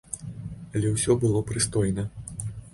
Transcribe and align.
Але 0.77 0.87
ўсё 0.95 1.17
было 1.25 1.45
прыстойна. 1.53 2.11